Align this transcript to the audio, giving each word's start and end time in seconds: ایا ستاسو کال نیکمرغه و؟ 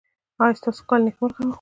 ایا 0.41 0.57
ستاسو 0.59 0.81
کال 0.89 0.99
نیکمرغه 1.05 1.39
و؟ 1.45 1.49